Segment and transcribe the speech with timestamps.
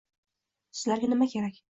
[0.79, 1.61] Sizlarga nima kerak